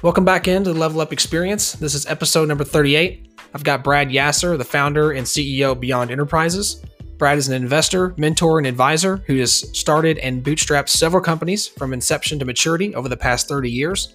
[0.00, 1.72] Welcome back into the Level Up Experience.
[1.72, 3.36] This is episode number 38.
[3.52, 6.80] I've got Brad Yasar, the founder and CEO of Beyond Enterprises.
[7.16, 11.92] Brad is an investor, mentor, and advisor who has started and bootstrapped several companies from
[11.92, 14.14] inception to maturity over the past 30 years.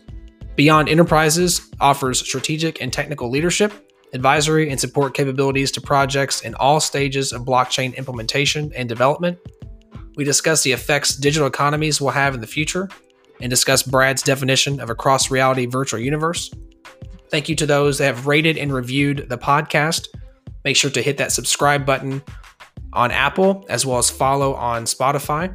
[0.56, 3.74] Beyond Enterprises offers strategic and technical leadership,
[4.14, 9.38] advisory, and support capabilities to projects in all stages of blockchain implementation and development.
[10.16, 12.88] We discuss the effects digital economies will have in the future
[13.44, 16.50] and discuss Brad's definition of a cross reality virtual universe.
[17.30, 20.08] Thank you to those that have rated and reviewed the podcast.
[20.64, 22.24] Make sure to hit that subscribe button
[22.94, 25.54] on Apple as well as follow on Spotify.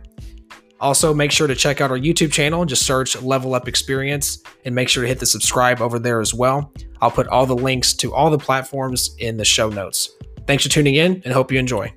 [0.81, 2.61] Also, make sure to check out our YouTube channel.
[2.61, 6.21] And just search Level Up Experience and make sure to hit the subscribe over there
[6.21, 6.73] as well.
[7.01, 10.11] I'll put all the links to all the platforms in the show notes.
[10.47, 11.93] Thanks for tuning in and hope you enjoy.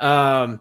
[0.00, 0.60] Um,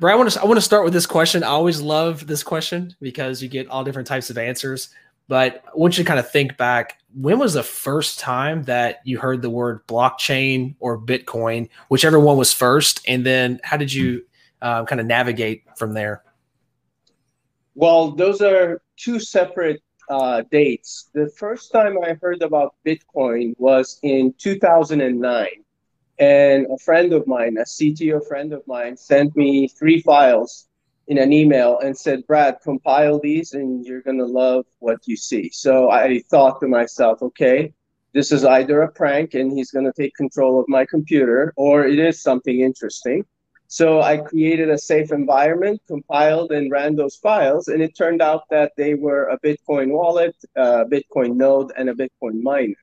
[0.00, 1.44] Brad, I want to I want to start with this question.
[1.44, 4.88] I always love this question because you get all different types of answers.
[5.28, 6.98] But I want you to kind of think back.
[7.14, 12.38] When was the first time that you heard the word blockchain or Bitcoin, whichever one
[12.38, 14.24] was first, and then how did you
[14.62, 16.24] uh, kind of navigate from there?
[17.74, 21.10] Well, those are two separate uh, dates.
[21.12, 25.46] The first time I heard about Bitcoin was in 2009
[26.20, 30.68] and a friend of mine, a CTO friend of mine, sent me three files
[31.08, 35.16] in an email and said, Brad, compile these and you're going to love what you
[35.16, 35.50] see.
[35.50, 37.72] So I thought to myself, okay,
[38.12, 41.86] this is either a prank and he's going to take control of my computer or
[41.86, 43.24] it is something interesting.
[43.68, 48.42] So I created a safe environment, compiled and ran those files, and it turned out
[48.50, 52.74] that they were a Bitcoin wallet, a Bitcoin node, and a Bitcoin miner.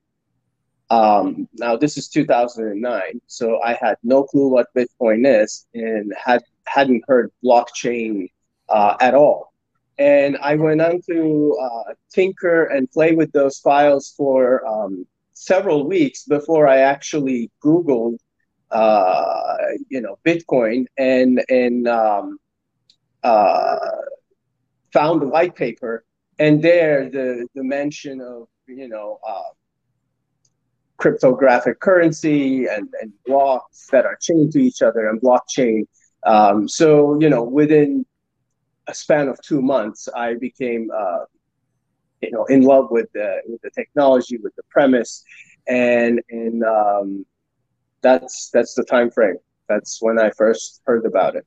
[0.89, 6.43] Um, now this is 2009, so I had no clue what Bitcoin is and had
[6.65, 8.29] hadn't heard blockchain
[8.69, 9.53] uh, at all.
[9.97, 15.87] And I went on to uh, tinker and play with those files for um, several
[15.87, 18.19] weeks before I actually Googled,
[18.71, 19.57] uh,
[19.89, 22.37] you know, Bitcoin and and um,
[23.23, 23.77] uh,
[24.93, 26.05] found the white paper.
[26.39, 29.49] And there, the the mention of you know uh,
[30.97, 35.85] cryptographic currency and, and blocks that are chained to each other and blockchain.
[36.25, 38.05] Um, so, you know, within
[38.87, 41.25] a span of two months, I became, uh,
[42.21, 45.23] you know, in love with the, with the technology, with the premise.
[45.67, 47.25] And, and um,
[48.01, 49.37] that's, that's the time frame.
[49.69, 51.45] That's when I first heard about it.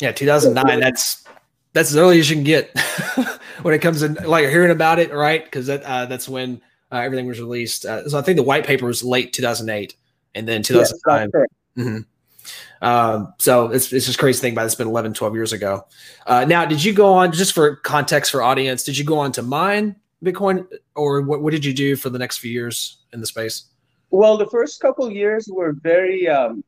[0.00, 0.80] Yeah, 2009.
[0.80, 1.24] That's
[1.72, 2.76] that's as early as you can get
[3.62, 5.44] when it comes to like hearing about it, right?
[5.44, 6.60] Because that uh, that's when
[6.92, 7.86] uh, everything was released.
[7.86, 9.96] Uh, so I think the white paper was late 2008,
[10.34, 11.30] and then 2009.
[11.34, 12.84] Yes, mm-hmm.
[12.86, 14.66] um, so it's, it's just crazy thing about it.
[14.66, 15.86] it's been 11, 12 years ago.
[16.26, 18.84] Uh, now, did you go on just for context for audience?
[18.84, 22.18] Did you go on to mine Bitcoin, or what, what did you do for the
[22.18, 23.64] next few years in the space?
[24.10, 26.62] Well, the first couple years were very um,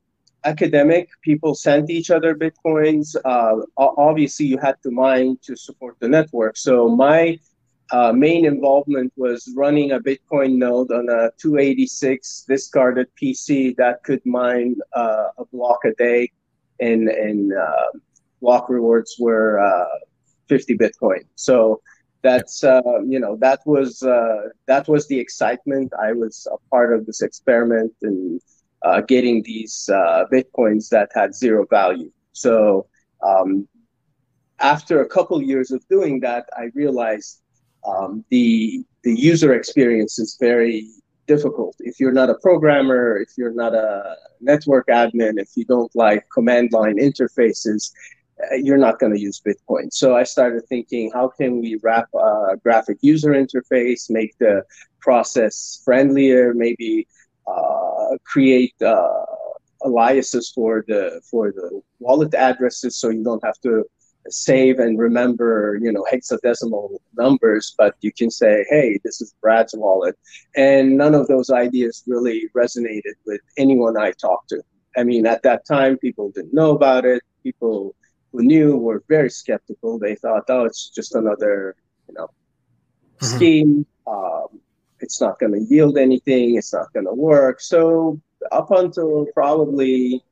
[0.44, 1.10] academic.
[1.22, 3.14] People sent each other bitcoins.
[3.24, 6.56] Uh, obviously, you had to mine to support the network.
[6.56, 7.38] So my
[7.90, 14.24] uh, main involvement was running a Bitcoin node on a 286 discarded PC that could
[14.24, 16.30] mine uh, a block a day,
[16.80, 17.86] and and uh,
[18.40, 19.98] block rewards were uh,
[20.48, 21.24] 50 Bitcoin.
[21.34, 21.82] So
[22.22, 25.92] that's uh, you know that was uh, that was the excitement.
[26.00, 28.40] I was a part of this experiment and
[29.06, 29.88] getting these
[30.32, 32.10] bitcoins that had zero value.
[32.32, 32.86] So
[33.22, 33.66] um,
[34.60, 37.40] after a couple years of doing that, I realized
[37.86, 40.88] um, the the user experience is very
[41.26, 41.76] difficult.
[41.80, 46.26] If you're not a programmer if you're not a network admin if you don't like
[46.32, 47.92] command line interfaces
[48.42, 49.92] uh, you're not going to use bitcoin.
[49.92, 54.64] So i started thinking how can we wrap a graphic user interface make the
[55.00, 57.06] process friendlier maybe
[57.46, 59.24] uh, create uh,
[59.84, 63.84] aliases for the for the wallet addresses so you don't have to
[64.28, 69.74] save and remember, you know, hexadecimal numbers, but you can say, hey, this is Brad's
[69.76, 70.16] wallet.
[70.56, 74.62] And none of those ideas really resonated with anyone I talked to.
[74.96, 77.22] I mean, at that time, people didn't know about it.
[77.42, 77.94] People
[78.32, 79.98] who knew were very skeptical.
[79.98, 81.76] They thought, oh, it's just another,
[82.08, 83.26] you know, mm-hmm.
[83.26, 83.86] scheme.
[84.06, 84.60] Um,
[85.00, 86.56] it's not going to yield anything.
[86.56, 87.60] It's not going to work.
[87.60, 88.20] So
[88.52, 90.22] up until probably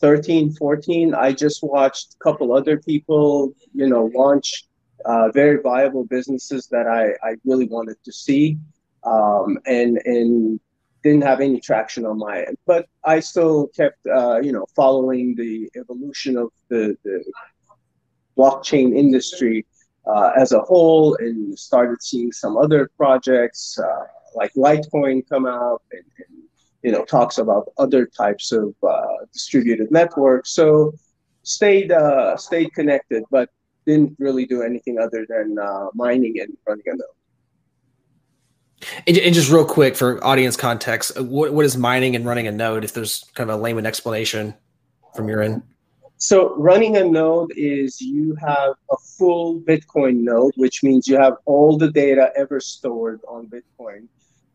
[0.00, 4.64] 13, 14, I just watched a couple other people, you know, launch
[5.04, 8.58] uh, very viable businesses that I, I really wanted to see,
[9.04, 10.60] um, and and
[11.02, 12.58] didn't have any traction on my end.
[12.66, 17.24] But I still kept, uh, you know, following the evolution of the, the
[18.36, 19.64] blockchain industry
[20.06, 24.04] uh, as a whole and started seeing some other projects uh,
[24.34, 26.42] like Litecoin come out and, and,
[26.86, 30.52] you know talks about other types of uh, distributed networks.
[30.52, 30.94] So
[31.42, 33.50] stayed uh, stayed connected, but
[33.86, 37.00] didn't really do anything other than uh, mining and running a node.
[39.06, 42.52] And, and, just real quick for audience context, what, what is mining and running a
[42.52, 42.84] node?
[42.84, 44.54] If there's kind of a layman explanation
[45.14, 45.62] from your end.
[46.18, 51.34] So running a node is you have a full Bitcoin node, which means you have
[51.46, 54.08] all the data ever stored on Bitcoin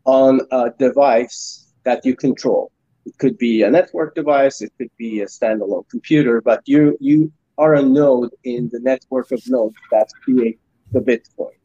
[0.05, 2.71] on a device that you control.
[3.05, 7.31] It could be a network device, it could be a standalone computer, but you you
[7.57, 10.59] are a node in the network of nodes that create
[10.91, 11.57] the Bitcoin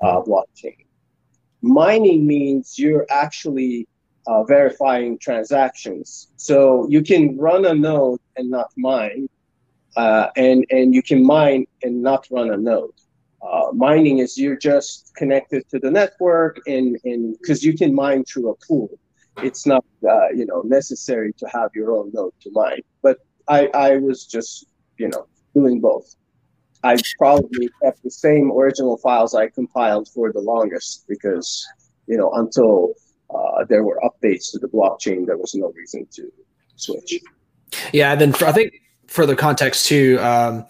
[0.00, 0.84] uh, blockchain.
[1.62, 3.86] Mining means you're actually
[4.26, 6.28] uh, verifying transactions.
[6.36, 9.28] So you can run a node and not mine,
[9.96, 12.90] uh, and and you can mine and not run a node.
[13.42, 18.24] Uh, mining is you're just connected to the network, and and because you can mine
[18.24, 18.90] through a pool,
[19.38, 22.82] it's not uh, you know necessary to have your own node to mine.
[23.02, 23.18] But
[23.48, 24.66] I I was just
[24.98, 26.14] you know doing both.
[26.84, 31.66] I probably kept the same original files I compiled for the longest because
[32.06, 32.94] you know until
[33.34, 36.30] uh, there were updates to the blockchain, there was no reason to
[36.76, 37.14] switch.
[37.92, 38.74] Yeah, and then for, I think
[39.06, 40.66] further context too, um,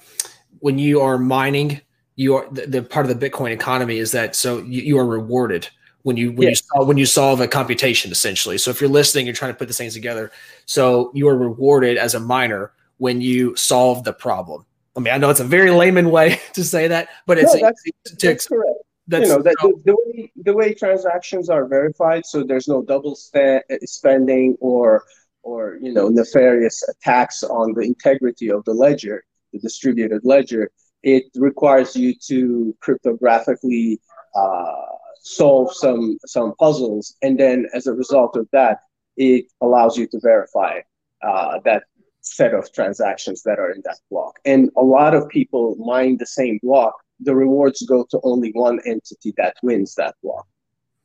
[0.60, 1.80] when you are mining,
[2.16, 5.06] you are the, the, part of the Bitcoin economy is that so you, you are
[5.06, 5.68] rewarded
[6.02, 6.62] when you when yes.
[6.74, 8.58] you when you solve a computation essentially.
[8.58, 10.32] So if you're listening, you're trying to put these things together.
[10.66, 14.64] So you are rewarded as a miner when you solve the problem.
[14.96, 17.60] I mean, I know it's a very layman way to say that, but it's no,
[17.60, 17.82] that's,
[18.20, 18.78] that's correct.
[19.08, 22.82] That's, you know, that, the, the, way the way transactions are verified, so there's no
[22.82, 25.04] double spending or
[25.42, 30.70] or you know nefarious attacks on the integrity of the ledger, the distributed ledger.
[31.02, 33.98] It requires you to cryptographically
[34.36, 34.86] uh,
[35.22, 38.80] solve some some puzzles, and then as a result of that,
[39.16, 40.80] it allows you to verify
[41.22, 41.84] uh, that
[42.20, 44.38] set of transactions that are in that block.
[44.44, 46.94] And a lot of people mine the same block.
[47.20, 50.46] The rewards go to only one entity that wins that block.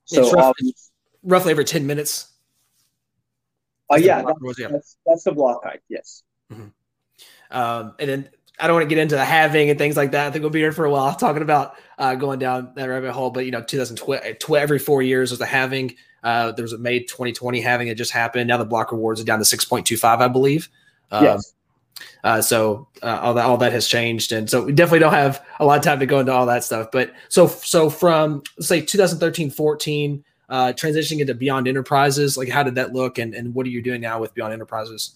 [0.06, 0.74] So roughly,
[1.24, 2.31] roughly, every 10 minutes.
[3.90, 4.58] Oh, uh, yeah, that's.
[4.69, 5.81] That's, that's, the block height.
[5.90, 6.24] Yes.
[6.52, 6.68] Mm-hmm.
[7.52, 10.27] Um, and then I don't want to get into the halving and things like that.
[10.27, 13.12] I think we'll be here for a while talking about uh, going down that rabbit
[13.12, 13.30] hole.
[13.30, 15.95] But you know, 2012, every four years was the halving.
[16.24, 18.48] Uh, there was a May 2020 halving that just happened.
[18.48, 20.69] Now the block rewards are down to 6.25, I believe.
[21.12, 21.54] Um, yes.
[22.24, 25.44] Uh, so uh, all that all that has changed, and so we definitely don't have
[25.59, 26.89] a lot of time to go into all that stuff.
[26.92, 32.75] But so so from say 2013, 14, uh, transitioning into Beyond Enterprises, like how did
[32.75, 35.15] that look, and and what are you doing now with Beyond Enterprises?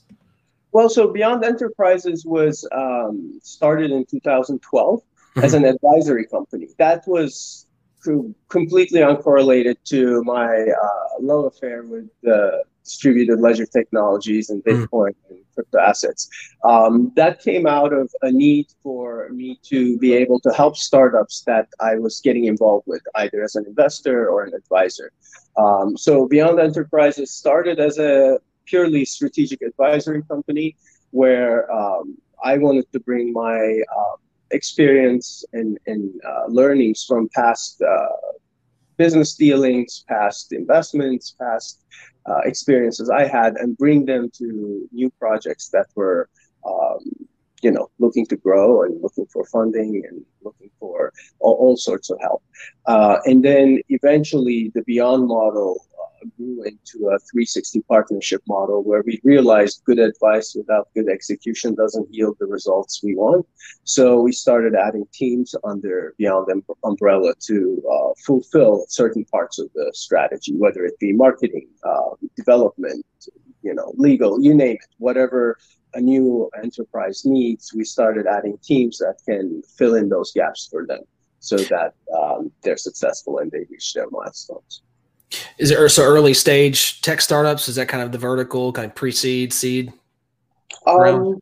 [0.71, 5.43] Well, so Beyond Enterprises was um, started in 2012 mm-hmm.
[5.43, 6.67] as an advisory company.
[6.77, 7.67] That was
[8.49, 14.71] completely uncorrelated to my uh, love affair with the distributed ledger technologies and hmm.
[14.71, 15.29] Bitcoin mm.
[15.29, 16.29] and crypto assets.
[16.63, 21.43] Um, that came out of a need for me to be able to help startups
[21.45, 25.11] that I was getting involved with, either as an investor or an advisor.
[25.57, 30.75] Um, so Beyond Enterprises started as a purely strategic advisory company
[31.11, 34.15] where um, I wanted to bring my uh,
[34.51, 38.07] experience and, and uh, learnings from past uh,
[38.97, 41.83] business dealings, past investments, past
[42.29, 46.29] uh, experiences I had, and bring them to new projects that were,
[46.65, 46.99] um,
[47.63, 52.09] you know, looking to grow and looking for funding and looking for all, all sorts
[52.09, 52.43] of help.
[52.85, 55.85] Uh, and then eventually, the Beyond model
[56.37, 62.13] grew into a 360 partnership model where we realized good advice without good execution doesn't
[62.13, 63.45] yield the results we want.
[63.83, 69.91] So we started adding teams under Beyond umbrella to uh, fulfill certain parts of the
[69.93, 73.05] strategy, whether it be marketing, uh, development,
[73.61, 75.57] you know, legal, you name it, whatever
[75.93, 80.85] a new enterprise needs, we started adding teams that can fill in those gaps for
[80.85, 81.01] them
[81.39, 84.83] so that um, they're successful and they reach their milestones.
[85.57, 87.67] Is it so early stage tech startups?
[87.67, 89.93] Is that kind of the vertical kind of pre-seed seed?
[90.87, 91.39] Um,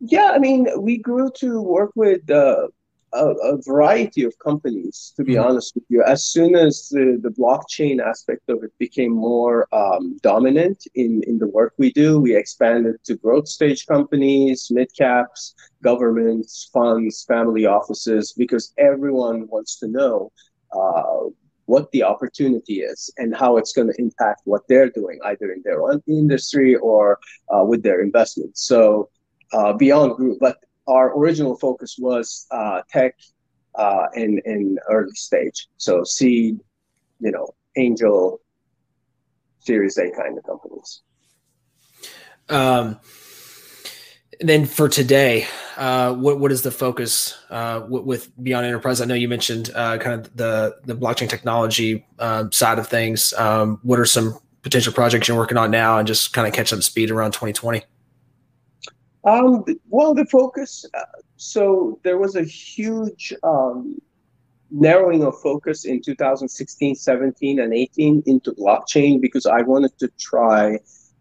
[0.00, 2.68] yeah, I mean, we grew to work with uh,
[3.12, 5.12] a, a, variety of companies.
[5.16, 5.48] To be mm-hmm.
[5.48, 10.16] honest with you, as soon as the, the blockchain aspect of it became more um,
[10.22, 15.54] dominant in in the work we do, we expanded to growth stage companies, mid caps,
[15.82, 20.32] governments, funds, family offices, because everyone wants to know
[20.72, 21.28] uh,
[21.72, 25.60] what the opportunity is and how it's going to impact what they're doing, either in
[25.64, 27.18] their own industry or
[27.52, 28.58] uh, with their investments.
[28.72, 29.08] So
[29.52, 33.14] uh, beyond group, but our original focus was uh, tech
[33.76, 36.58] uh, in in early stage, so seed,
[37.20, 37.46] you know,
[37.76, 38.40] angel,
[39.60, 41.02] Series A kind of companies.
[42.48, 42.98] Um,
[44.40, 49.00] then for today, uh, what what is the focus uh, with Beyond Enterprise?
[49.00, 53.32] I know you mentioned uh, kind of the the blockchain technology um, side of things.
[53.34, 56.72] Um, what are some potential projects you're working on now, and just kind of catch
[56.72, 57.82] up speed around 2020?
[59.24, 60.86] Um, well, the focus.
[60.94, 61.02] Uh,
[61.36, 64.00] so there was a huge um,
[64.70, 70.78] narrowing of focus in 2016, 17, and 18 into blockchain because I wanted to try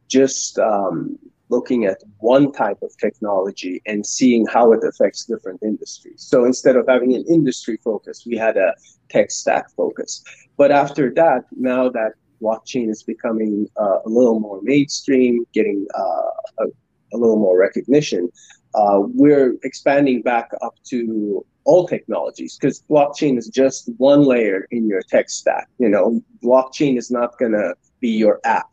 [0.07, 1.17] just um,
[1.49, 6.21] looking at one type of technology and seeing how it affects different industries.
[6.21, 8.73] So instead of having an industry focus, we had a
[9.09, 10.23] tech stack focus.
[10.57, 16.31] But after that, now that blockchain is becoming uh, a little more mainstream, getting uh,
[16.59, 16.65] a,
[17.13, 18.29] a, little more recognition,
[18.75, 24.87] uh, we're expanding back up to all technologies because blockchain is just one layer in
[24.87, 25.67] your tech stack.
[25.79, 28.69] You know, blockchain is not going to be your app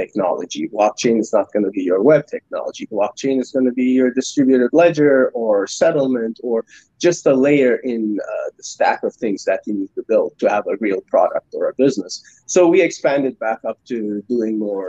[0.00, 0.62] technology.
[0.76, 2.84] Blockchain is not going to be your web technology.
[2.86, 6.64] Blockchain is going to be your distributed ledger or settlement or
[7.06, 8.02] just a layer in
[8.32, 11.48] uh, the stack of things that you need to build to have a real product
[11.58, 12.12] or a business.
[12.46, 13.98] So we expanded back up to
[14.34, 14.88] doing more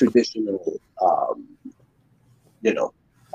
[0.00, 1.36] traditional, um,
[2.66, 2.88] you know,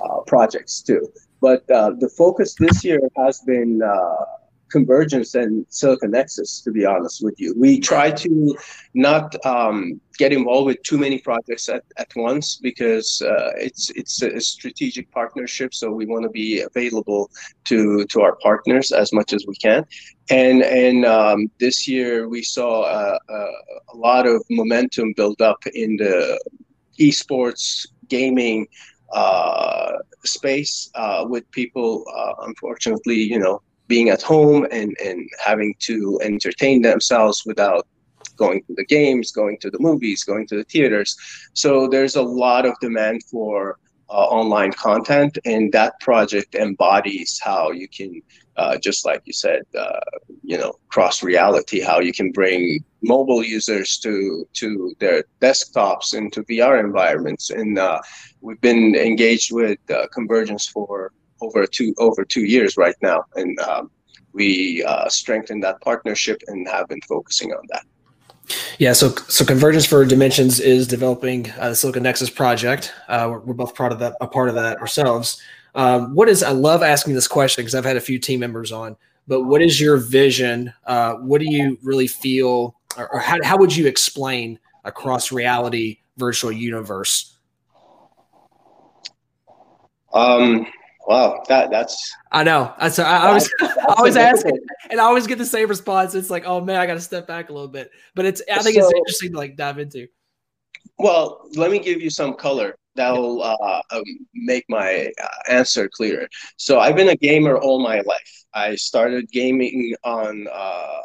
[0.03, 1.03] uh, projects too.
[1.47, 4.25] But uh, the focus this year has been uh,
[4.69, 7.53] convergence and silicon nexus to be honest with you.
[7.57, 8.57] We try to
[8.93, 14.21] not um, get involved with too many projects at, at once because uh, it's it's
[14.21, 17.29] a strategic partnership so we want to be available
[17.65, 19.85] to to our partners as much as we can.
[20.29, 23.39] And and um, this year we saw a, a,
[23.93, 26.39] a lot of momentum build up in the
[26.99, 28.67] esports gaming
[29.13, 29.93] uh,
[30.25, 36.19] space uh, with people, uh, unfortunately, you know, being at home and, and having to
[36.21, 37.87] entertain themselves without
[38.35, 41.17] going to the games, going to the movies, going to the theaters.
[41.53, 43.79] So there's a lot of demand for
[44.09, 48.21] uh, online content, and that project embodies how you can,
[48.55, 49.99] uh, just like you said, uh,
[50.43, 56.43] you know, cross reality, how you can bring mobile users to to their desktops into
[56.43, 57.49] VR environments.
[57.49, 57.99] And uh,
[58.39, 63.59] we've been engaged with uh, Convergence for over two over two years right now, and
[63.59, 63.91] um,
[64.33, 67.83] we uh, strengthened that partnership and have been focusing on that.
[68.77, 72.93] Yeah, so so Convergence for Dimensions is developing uh, the Silicon Nexus project.
[73.07, 75.41] Uh, we're, we're, both part of that, a part of that ourselves.
[75.75, 76.43] Um, what is?
[76.43, 78.95] I love asking this question because I've had a few team members on.
[79.27, 80.73] But what is your vision?
[80.85, 85.31] Uh, what do you really feel, or, or how how would you explain a cross
[85.31, 87.37] reality virtual universe?
[90.13, 90.65] Um,
[91.07, 92.13] Wow, that that's.
[92.33, 92.73] I know.
[92.77, 96.13] That's I, I always I always ask it, and I always get the same response.
[96.15, 97.91] It's like, oh man, I got to step back a little bit.
[98.13, 100.07] But it's I think so, it's interesting to like dive into.
[100.99, 106.27] Well, let me give you some color that'll uh, um, make my uh, answer clearer.
[106.57, 108.45] So I've been a gamer all my life.
[108.53, 111.01] I started gaming on uh,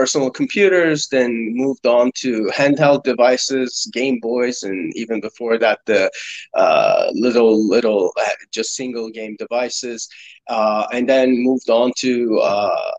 [0.00, 1.30] personal computers, then
[1.64, 2.30] moved on to
[2.60, 6.10] handheld devices, Game Boys, and even before that, the
[6.54, 10.08] uh, little, little, uh, just single game devices,
[10.48, 12.90] uh, and then moved on to, uh,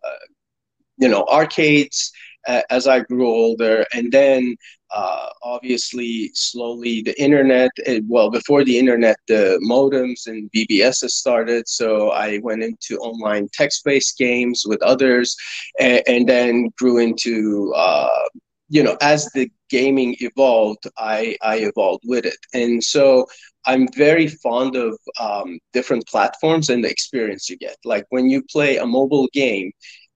[0.98, 2.12] you know, arcades
[2.48, 4.56] as I grew older, and then
[4.94, 7.72] uh, obviously slowly the internet.
[7.78, 13.48] It, well, before the internet, the modems and BBS started, so I went into online
[13.54, 15.36] text-based games with others,
[15.80, 17.74] and, and then grew into.
[17.76, 18.10] Uh,
[18.74, 22.38] you know, as the gaming evolved, I, I evolved with it.
[22.54, 23.26] And so
[23.66, 27.76] I'm very fond of um, different platforms and the experience you get.
[27.84, 29.72] Like when you play a mobile game,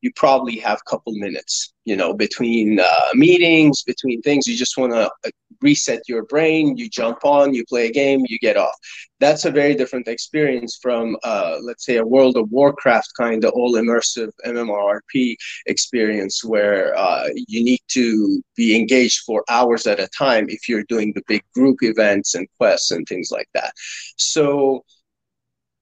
[0.05, 4.45] you probably have a couple minutes, you know, between uh, meetings, between things.
[4.45, 5.31] You just want to uh,
[5.63, 6.77] reset your brain.
[6.77, 8.75] You jump on, you play a game, you get off.
[9.19, 13.53] That's a very different experience from, uh, let's say, a World of Warcraft kind of
[13.53, 15.35] all immersive MMORP
[15.65, 20.83] experience where uh, you need to be engaged for hours at a time if you're
[20.83, 23.73] doing the big group events and quests and things like that.
[24.17, 24.83] So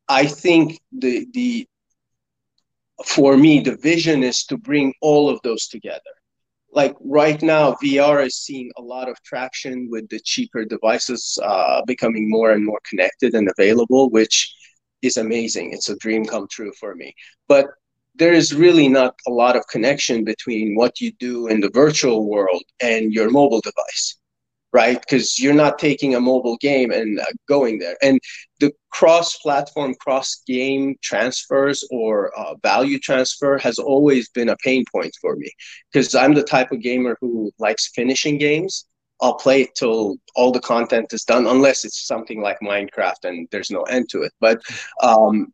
[0.07, 1.67] I think the the
[3.03, 6.01] for me, the vision is to bring all of those together.
[6.71, 11.81] Like right now, VR is seeing a lot of traction with the cheaper devices uh,
[11.85, 14.53] becoming more and more connected and available, which
[15.01, 15.73] is amazing.
[15.73, 17.13] It's a dream come true for me.
[17.47, 17.67] But
[18.15, 22.27] there is really not a lot of connection between what you do in the virtual
[22.29, 24.17] world and your mobile device
[24.73, 24.99] right?
[24.99, 27.95] Because you're not taking a mobile game and uh, going there.
[28.01, 28.19] And
[28.59, 35.35] the cross-platform, cross-game transfers or uh, value transfer has always been a pain point for
[35.35, 35.49] me
[35.91, 38.85] because I'm the type of gamer who likes finishing games.
[39.21, 43.47] I'll play it till all the content is done, unless it's something like Minecraft and
[43.51, 44.33] there's no end to it.
[44.41, 44.61] But
[45.01, 45.53] um,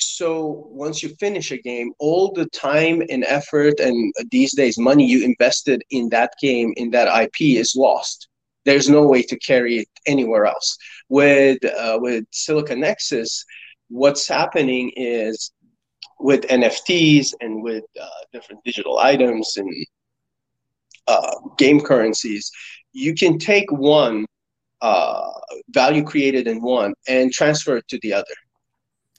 [0.00, 5.06] so once you finish a game all the time and effort and these days money
[5.06, 8.28] you invested in that game in that ip is lost.
[8.64, 10.78] There's no way to carry it anywhere else.
[11.10, 13.44] With uh, with Silicon Nexus
[13.88, 15.52] what's happening is
[16.18, 19.70] with nfts and with uh, different digital items and
[21.06, 22.50] uh, game currencies
[22.92, 24.24] you can take one
[24.80, 25.30] uh,
[25.70, 28.34] value created in one and transfer it to the other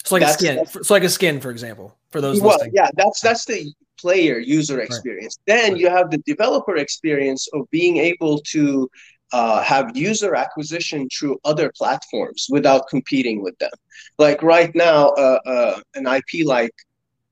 [0.05, 0.59] it's like that's, a skin.
[0.59, 2.39] It's like a skin, for example, for those.
[2.39, 2.74] Well, listening.
[2.75, 5.39] yeah, that's that's the player user experience.
[5.47, 5.55] Right.
[5.55, 5.81] Then right.
[5.81, 8.88] you have the developer experience of being able to
[9.31, 13.71] uh, have user acquisition through other platforms without competing with them.
[14.19, 16.74] Like right now, uh, uh, an IP like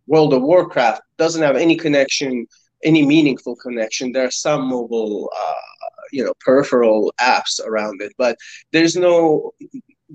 [0.07, 2.47] World of Warcraft doesn't have any connection,
[2.83, 4.11] any meaningful connection.
[4.11, 5.53] There are some mobile, uh,
[6.11, 8.35] you know, peripheral apps around it, but
[8.71, 9.51] there's no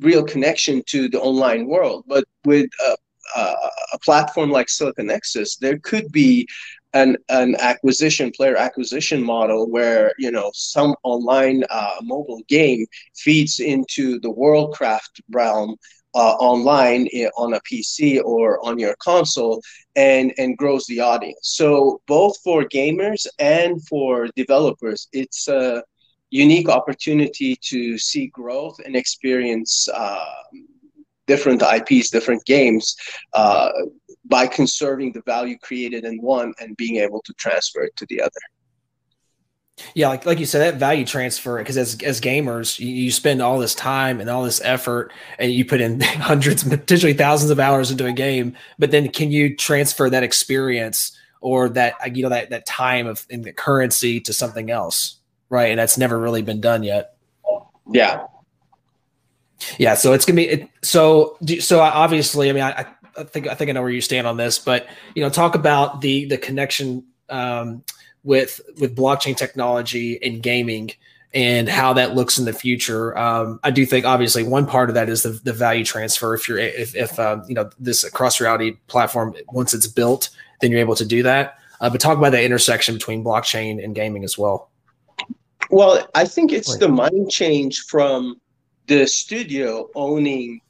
[0.00, 2.04] real connection to the online world.
[2.06, 2.96] But with a,
[3.38, 3.54] a,
[3.94, 6.46] a platform like Silicon Nexus, there could be
[6.94, 13.60] an, an acquisition player acquisition model where you know some online uh, mobile game feeds
[13.60, 15.76] into the worldcraft realm
[16.14, 19.60] uh, online on a PC or on your console
[19.96, 21.38] and and grows the audience.
[21.42, 25.82] So both for gamers and for developers, it's a
[26.30, 30.24] unique opportunity to see growth and experience uh,
[31.26, 32.96] different IPs, different games,
[33.34, 33.70] uh,
[34.24, 38.20] by conserving the value created in one and being able to transfer it to the
[38.20, 38.30] other.
[39.94, 43.40] Yeah, like like you said, that value transfer because as as gamers, you, you, spend
[43.40, 47.60] all this time and all this effort, and you put in hundreds, potentially thousands of
[47.60, 48.56] hours into a game.
[48.80, 53.24] But then, can you transfer that experience or that you know that that time of
[53.30, 55.17] in the currency to something else?
[55.50, 55.70] Right?
[55.70, 57.16] And that's never really been done yet.
[57.90, 58.24] Yeah.
[59.78, 59.94] Yeah.
[59.94, 61.36] So it's gonna be it, so.
[61.60, 64.36] So obviously, I mean, I, I think I think I know where you stand on
[64.36, 67.82] this, but you know, talk about the the connection um,
[68.22, 70.92] with with blockchain technology and gaming
[71.34, 73.16] and how that looks in the future.
[73.18, 76.34] Um, I do think obviously one part of that is the, the value transfer.
[76.34, 80.30] If you're if, if um, you know this cross reality platform once it's built,
[80.60, 81.58] then you're able to do that.
[81.80, 84.70] Uh, but talk about the intersection between blockchain and gaming as well.
[85.70, 88.40] Well, I think it's the mind change from
[88.86, 90.60] the studio owning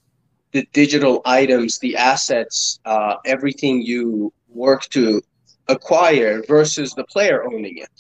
[0.53, 5.23] the digital items, the assets, uh, everything you work to
[5.69, 7.91] acquire versus the player owning it.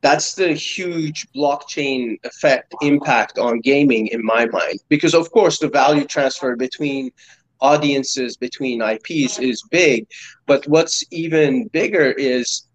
[0.00, 4.78] That's the huge blockchain effect impact on gaming in my mind.
[4.88, 7.10] Because, of course, the value transfer between
[7.60, 10.06] audiences, between IPs is big.
[10.46, 12.67] But what's even bigger is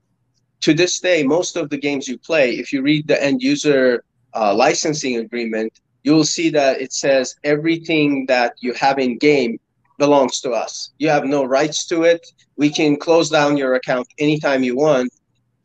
[0.63, 4.02] to this day, most of the games you play, if you read the end user
[4.34, 5.73] uh, licensing agreement,
[6.04, 9.60] you'll see that it says everything that you have in game
[9.99, 10.93] belongs to us.
[10.99, 12.26] You have no rights to it.
[12.56, 15.12] We can close down your account anytime you want.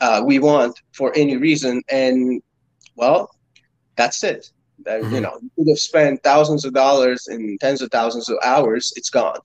[0.00, 2.42] Uh, we want for any reason, and
[2.96, 3.30] well,
[3.96, 4.50] that's it.
[4.84, 5.14] That, mm-hmm.
[5.14, 8.92] You know, you could have spent thousands of dollars and tens of thousands of hours.
[8.96, 9.38] It's gone.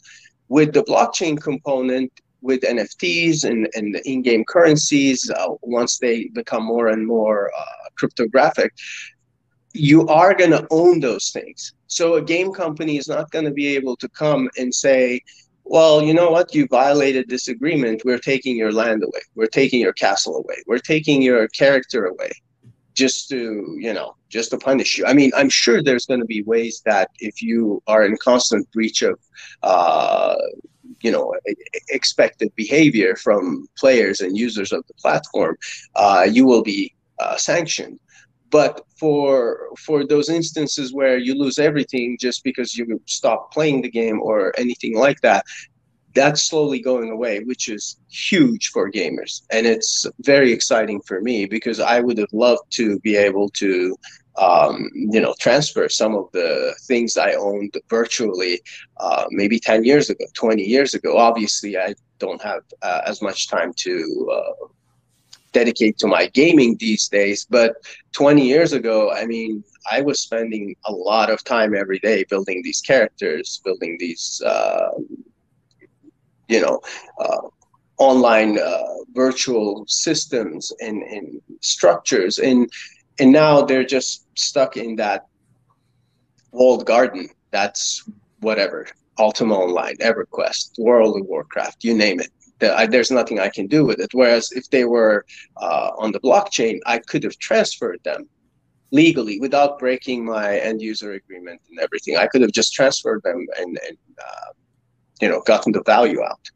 [0.47, 2.11] With the blockchain component,
[2.43, 8.73] with NFTs and, and in-game currencies, uh, once they become more and more uh, cryptographic,
[9.73, 11.73] you are going to own those things.
[11.87, 15.21] So a game company is not going to be able to come and say,
[15.63, 16.53] well, you know what?
[16.53, 18.03] You violated this agreement.
[18.03, 19.21] We're taking your land away.
[19.35, 20.57] We're taking your castle away.
[20.67, 22.31] We're taking your character away
[22.93, 25.05] just to, you know, just to punish you.
[25.05, 28.69] I mean, I'm sure there's going to be ways that if you are in constant
[28.71, 29.19] breach of
[29.63, 30.35] uh,
[31.03, 31.33] you know
[31.89, 35.55] expected behavior from players and users of the platform,
[35.95, 37.99] uh, you will be uh, sanctioned.
[38.49, 43.89] But for for those instances where you lose everything just because you stop playing the
[43.89, 45.43] game or anything like that,
[46.13, 49.41] that's slowly going away, which is huge for gamers.
[49.51, 53.95] And it's very exciting for me because I would have loved to be able to
[54.37, 58.61] um, you know, transfer some of the things I owned virtually
[58.97, 61.17] uh, maybe 10 years ago, 20 years ago.
[61.17, 64.67] Obviously, I don't have uh, as much time to uh,
[65.51, 67.75] dedicate to my gaming these days, but
[68.13, 72.61] 20 years ago, I mean, I was spending a lot of time every day building
[72.63, 74.91] these characters, building these, uh,
[76.47, 76.81] you know,
[77.19, 77.41] uh,
[77.97, 82.39] online uh, virtual systems and, and structures.
[82.39, 82.69] And
[83.19, 85.27] and now they're just stuck in that
[86.51, 87.29] walled garden.
[87.51, 88.03] That's
[88.39, 88.87] whatever
[89.19, 92.29] Ultima Online, EverQuest, World of Warcraft, you name it.
[92.91, 94.09] there's nothing I can do with it.
[94.13, 95.25] Whereas if they were
[95.57, 98.27] uh, on the blockchain, I could have transferred them
[98.91, 102.15] legally without breaking my end user agreement and everything.
[102.17, 104.51] I could have just transferred them and, and uh,
[105.21, 106.49] you know gotten the value out.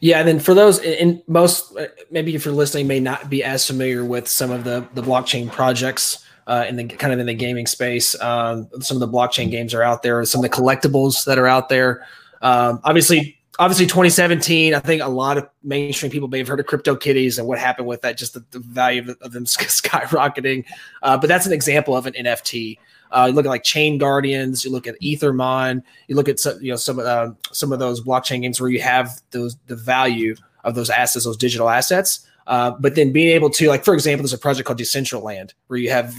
[0.00, 3.44] Yeah, and then for those in most, uh, maybe if you're listening, may not be
[3.44, 7.26] as familiar with some of the the blockchain projects uh, in the kind of in
[7.26, 8.18] the gaming space.
[8.20, 10.24] Um, some of the blockchain games are out there.
[10.24, 12.06] Some of the collectibles that are out there.
[12.40, 16.66] Um, obviously, obviously 2017 i think a lot of mainstream people may have heard of
[16.66, 20.64] CryptoKitties and what happened with that just the, the value of, of, them skyrocketing.
[21.02, 22.78] Uh, but that's an example of an nft
[23.12, 26.70] uh, you look at like ChainGuardians you look at ethermon you look at some you
[26.70, 30.34] know some uh, some of those blockchain games where you have those the value
[30.64, 32.26] of those assets those digital assets.
[32.46, 35.78] Uh, but then being able to like for example there's a project called Decentraland where
[35.78, 36.14] you have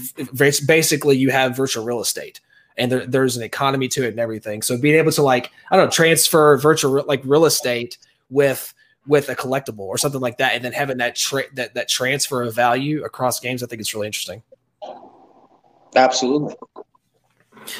[0.66, 2.40] basically you have virtual real estate
[2.76, 4.62] and there, there's an economy to it and everything.
[4.62, 7.98] So being able to like I don't know transfer virtual like real estate
[8.30, 8.74] with
[9.06, 12.42] with a collectible or something like that, and then having that tra- that that transfer
[12.42, 14.42] of value across games, I think it's really interesting.
[15.94, 16.54] Absolutely.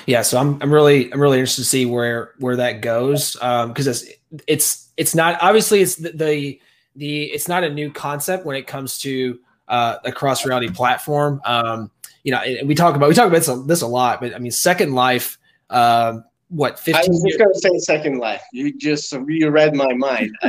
[0.07, 3.43] Yeah, so I'm I'm really I'm really interested to see where where that goes because
[3.43, 4.05] um, it's
[4.47, 6.61] it's it's not obviously it's the, the
[6.97, 11.41] the it's not a new concept when it comes to uh, a cross reality platform.
[11.45, 11.91] Um,
[12.25, 14.39] you know, we talk about we talk about this a, this a lot, but I
[14.39, 15.39] mean, Second Life.
[15.71, 18.43] Uh, what 15 I was just going to say Second Life.
[18.53, 20.37] You just you read my mind.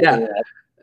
[0.00, 0.28] yeah, Life.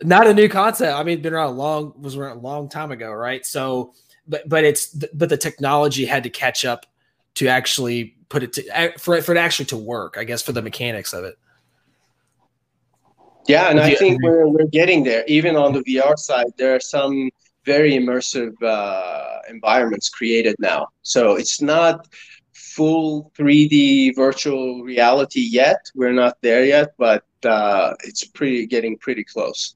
[0.03, 0.97] not a new concept.
[0.97, 3.45] I mean, been around a long was around a long time ago, right?
[3.45, 3.93] So,
[4.27, 6.85] but but it's but the technology had to catch up
[7.35, 10.15] to actually put it to for for it actually to work.
[10.17, 11.37] I guess for the mechanics of it.
[13.47, 15.25] Yeah, and I think we're we're getting there.
[15.27, 17.29] Even on the VR side, there are some
[17.65, 20.87] very immersive uh, environments created now.
[21.01, 22.07] So it's not
[22.53, 25.89] full 3D virtual reality yet.
[25.95, 29.75] We're not there yet, but uh, it's pretty getting pretty close.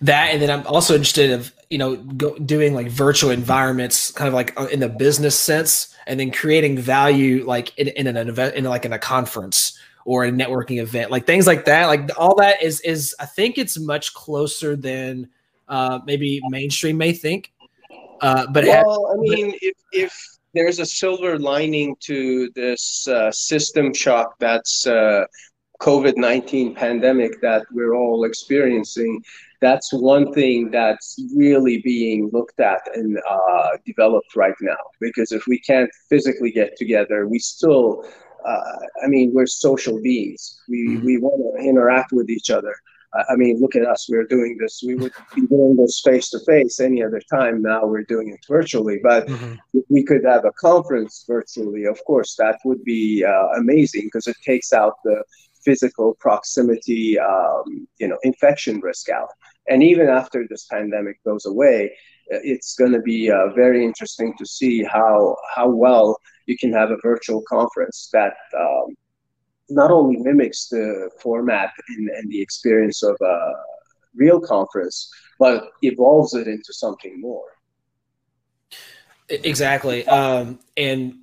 [0.00, 4.28] That and then I'm also interested of you know go, doing like virtual environments, kind
[4.28, 8.28] of like uh, in the business sense, and then creating value like in, in an
[8.28, 11.86] event, in like in a conference or a networking event, like things like that.
[11.86, 15.28] Like all that is is I think it's much closer than
[15.70, 17.52] uh, maybe mainstream may think.
[18.20, 20.12] Uh, but well, I mean, if if
[20.52, 25.24] there's a silver lining to this uh, system shock that's uh,
[25.80, 29.22] COVID nineteen pandemic that we're all experiencing,
[29.62, 34.82] that's one thing that's really being looked at and uh, developed right now.
[35.00, 38.04] Because if we can't physically get together, we still,
[38.44, 40.60] uh, I mean, we're social beings.
[40.68, 41.06] We mm-hmm.
[41.06, 42.74] we want to interact with each other.
[43.12, 44.08] I mean, look at us.
[44.08, 44.82] We're doing this.
[44.86, 47.60] We would be doing this face to face any other time.
[47.62, 49.00] Now we're doing it virtually.
[49.02, 49.54] But mm-hmm.
[49.74, 54.28] if we could have a conference virtually, of course, that would be uh, amazing because
[54.28, 55.22] it takes out the
[55.64, 59.28] physical proximity, um, you know, infection risk out.
[59.68, 61.92] And even after this pandemic goes away,
[62.30, 66.90] it's going to be uh, very interesting to see how how well you can have
[66.90, 68.94] a virtual conference that um,
[69.70, 73.52] not only mimics the format and, and the experience of a
[74.14, 77.44] real conference, but evolves it into something more.
[79.28, 80.06] Exactly.
[80.06, 81.14] Um, and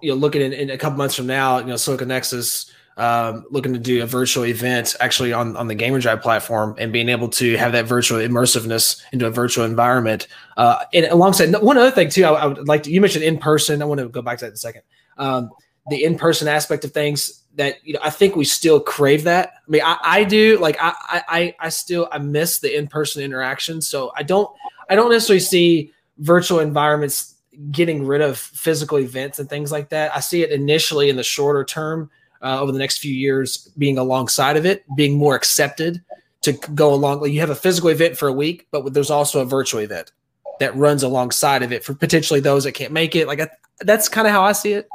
[0.00, 3.44] you know, looking in, in, a couple months from now, you know, Silicon Nexus um,
[3.50, 7.08] looking to do a virtual event actually on, on the Gamer Drive platform and being
[7.08, 10.28] able to have that virtual immersiveness into a virtual environment.
[10.56, 13.38] Uh, and alongside one other thing too, I, I, would like to, you mentioned in
[13.38, 13.82] person.
[13.82, 14.82] I want to go back to that in a second.
[15.18, 15.50] Um,
[15.88, 19.54] the in person aspect of things that you know I think we still crave that.
[19.66, 20.94] I mean, I, I do like I,
[21.28, 23.80] I I still I miss the in person interaction.
[23.80, 24.48] So I don't
[24.88, 27.34] I don't necessarily see virtual environments
[27.70, 30.14] getting rid of physical events and things like that.
[30.14, 32.10] I see it initially in the shorter term
[32.42, 36.02] uh, over the next few years being alongside of it, being more accepted
[36.42, 37.20] to go along.
[37.20, 40.12] Like you have a physical event for a week, but there's also a virtual event
[40.60, 43.26] that runs alongside of it for potentially those that can't make it.
[43.26, 43.48] Like I,
[43.80, 44.88] that's kind of how I see it.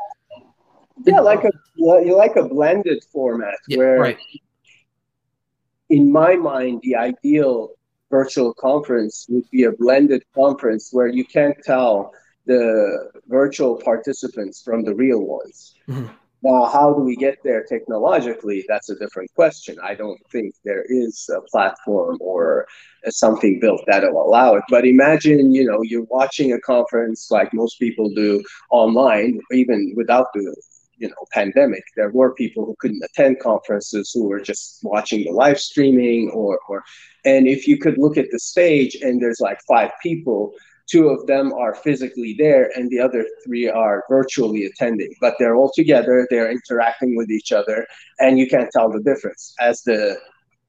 [1.05, 4.17] Yeah, like a you like a blended format yeah, where, right.
[5.89, 7.71] in my mind, the ideal
[8.09, 12.13] virtual conference would be a blended conference where you can't tell
[12.45, 15.75] the virtual participants from the real ones.
[15.87, 16.07] Mm-hmm.
[16.43, 18.65] Now, how do we get there technologically?
[18.67, 19.77] That's a different question.
[19.81, 22.67] I don't think there is a platform or
[23.09, 24.63] something built that'll allow it.
[24.67, 30.33] But imagine, you know, you're watching a conference like most people do online, even without
[30.33, 30.55] the
[31.01, 31.83] you know pandemic.
[31.95, 36.59] There were people who couldn't attend conferences who were just watching the live streaming or
[36.69, 36.83] or
[37.25, 40.53] and if you could look at the stage and there's like five people
[40.89, 45.55] two of them are physically there and the other three are virtually attending but they're
[45.55, 47.85] all together they're interacting with each other
[48.19, 50.17] and you can't tell the difference as the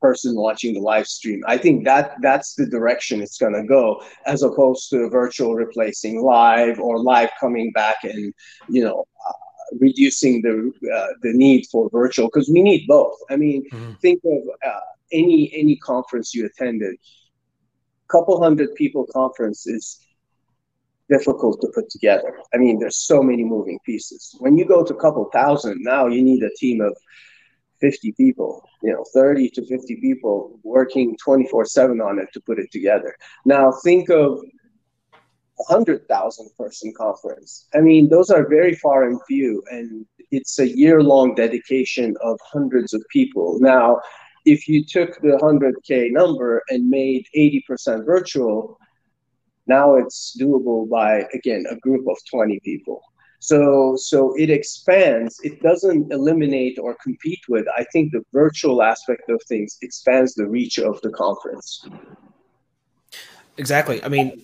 [0.03, 1.43] person watching the live stream.
[1.47, 6.23] I think that that's the direction it's going to go as opposed to virtual replacing
[6.23, 8.35] live or live coming back and
[8.69, 9.33] you know uh,
[9.81, 13.93] reducing the uh, the need for virtual because we need both i mean mm-hmm.
[14.03, 14.81] think of uh,
[15.13, 16.97] any any conference you attended
[18.13, 20.07] couple hundred people conference is
[21.09, 22.33] difficult to put together.
[22.55, 24.35] I mean, there's so many moving pieces.
[24.39, 26.97] When you go to a couple thousand, now you need a team of
[27.81, 32.59] 50 people, you know, 30 to 50 people working 24 7 on it to put
[32.59, 33.17] it together.
[33.45, 34.41] Now, think of
[35.69, 37.67] 100,000 person conference.
[37.75, 42.39] I mean, those are very far and few, and it's a year long dedication of
[42.53, 43.59] hundreds of people.
[43.61, 44.01] Now,
[44.45, 48.79] if you took the 100K number and made 80% virtual,
[49.67, 53.03] now it's doable by, again, a group of 20 people.
[53.39, 55.41] So, so it expands.
[55.43, 57.67] It doesn't eliminate or compete with.
[57.77, 61.85] I think the virtual aspect of things expands the reach of the conference.
[63.57, 64.03] Exactly.
[64.03, 64.43] I mean,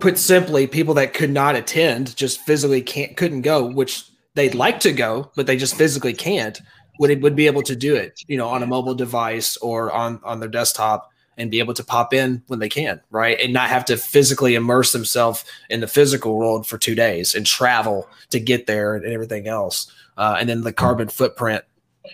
[0.00, 4.80] put simply, people that could not attend just physically can't couldn't go, which they'd like
[4.80, 6.60] to go, but they just physically can't.
[7.00, 9.92] Would it would be able to do it, you know, on a mobile device or
[9.92, 13.38] on on their desktop and be able to pop in when they can, right?
[13.40, 17.46] And not have to physically immerse themselves in the physical world for two days and
[17.46, 19.90] travel to get there and everything else.
[20.16, 21.64] Uh, and then the carbon footprint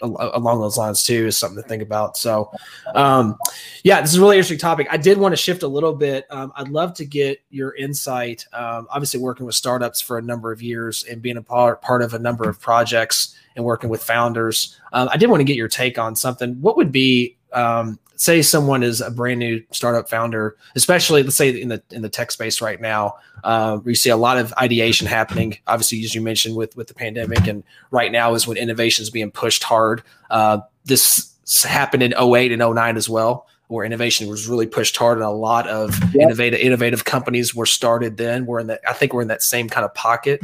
[0.03, 2.17] along those lines too is something to think about.
[2.17, 2.51] So,
[2.95, 3.37] um,
[3.83, 4.87] yeah, this is a really interesting topic.
[4.91, 6.27] I did want to shift a little bit.
[6.31, 8.47] Um, I'd love to get your insight.
[8.53, 12.03] Um, obviously, working with startups for a number of years and being a part part
[12.03, 14.79] of a number of projects and working with founders.
[14.93, 16.61] Um, I did want to get your take on something.
[16.61, 21.61] What would be um, say someone is a brand new startup founder, especially let's say
[21.61, 25.07] in the in the tech space right now, uh, we see a lot of ideation
[25.07, 25.59] happening.
[25.67, 29.11] Obviously, as you mentioned with with the pandemic, and right now is when innovation is
[29.11, 30.03] being pushed hard.
[30.31, 35.19] Uh, this happened in 08 and 09 as well, where innovation was really pushed hard,
[35.19, 38.47] and a lot of innovative innovative companies were started then.
[38.47, 38.81] We're in that.
[38.89, 40.41] I think we're in that same kind of pocket.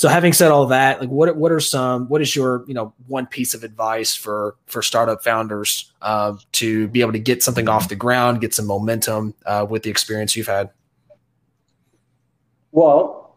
[0.00, 2.94] So having said all that, like what what are some what is your you know
[3.06, 7.68] one piece of advice for for startup founders uh, to be able to get something
[7.68, 10.70] off the ground, get some momentum uh, with the experience you've had?
[12.72, 13.36] Well,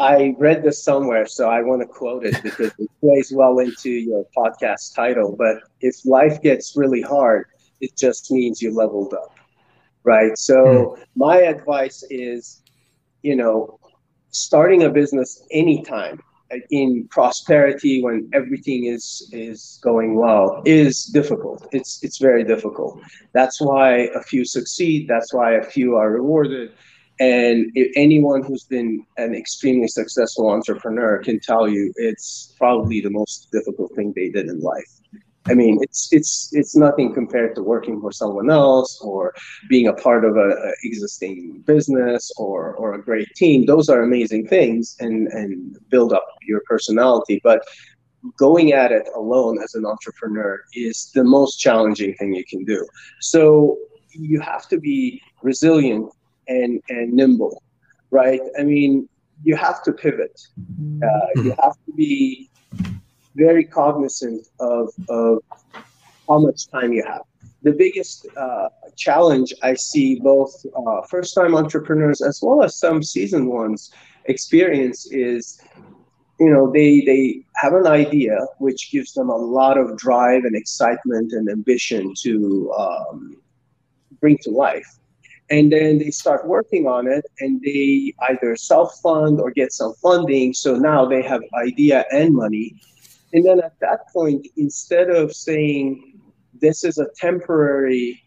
[0.00, 3.90] I read this somewhere, so I want to quote it because it plays well into
[3.90, 5.36] your podcast title.
[5.38, 7.46] But if life gets really hard,
[7.80, 9.38] it just means you leveled up,
[10.02, 10.36] right?
[10.36, 11.04] So mm.
[11.14, 12.64] my advice is,
[13.22, 13.78] you know,
[14.30, 16.20] starting a business anytime
[16.70, 21.68] in prosperity when everything is is going well is difficult.
[21.72, 23.00] It's it's very difficult.
[23.32, 25.06] That's why a few succeed.
[25.08, 26.72] That's why a few are rewarded.
[27.20, 33.48] And anyone who's been an extremely successful entrepreneur can tell you it's probably the most
[33.52, 34.99] difficult thing they did in life
[35.48, 39.34] I mean, it's it's it's nothing compared to working for someone else or
[39.68, 43.64] being a part of a, a, existing business or or a great team.
[43.64, 47.40] Those are amazing things and and build up your personality.
[47.42, 47.62] But
[48.36, 52.86] going at it alone as an entrepreneur is the most challenging thing you can do.
[53.20, 53.78] So
[54.10, 56.12] you have to be resilient
[56.48, 57.62] and and nimble,
[58.10, 58.42] right?
[58.58, 59.08] I mean,
[59.42, 60.38] you have to pivot.
[61.02, 62.49] Uh, you have to be
[63.34, 65.38] very cognizant of, of
[66.28, 67.22] how much time you have.
[67.62, 73.02] The biggest uh, challenge I see both uh, first time entrepreneurs as well as some
[73.02, 73.92] seasoned ones
[74.26, 75.60] experience is
[76.38, 80.56] you know they they have an idea which gives them a lot of drive and
[80.56, 83.36] excitement and ambition to um,
[84.20, 84.98] bring to life
[85.50, 90.54] and then they start working on it and they either self-fund or get some funding
[90.54, 92.74] so now they have idea and money
[93.32, 96.20] and then at that point, instead of saying
[96.60, 98.22] this is a temporary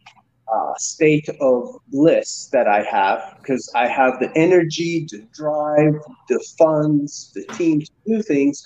[0.54, 5.96] uh, state of bliss that I have, because I have the energy, to drive,
[6.30, 8.64] the funds, the team to do things,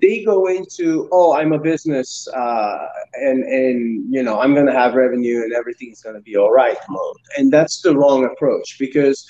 [0.00, 4.72] they go into oh i'm a business uh, and and you know i'm going to
[4.72, 7.16] have revenue and everything's going to be all right mode.
[7.36, 9.26] And that's the wrong approach because